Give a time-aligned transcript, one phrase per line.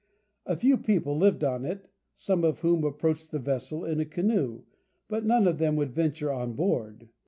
[0.47, 4.63] A few people lived on it, some of whom approached the vessel in a canoe,
[5.07, 7.09] but none of them would venture on board.